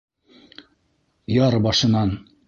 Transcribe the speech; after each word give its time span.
Яр 1.35 1.57
башынан: 1.67 2.15